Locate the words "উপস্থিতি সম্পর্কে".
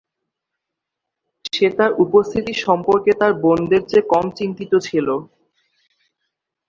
2.03-3.11